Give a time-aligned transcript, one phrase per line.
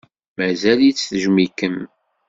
[0.37, 1.77] Mazal-itt tejjem-ikem.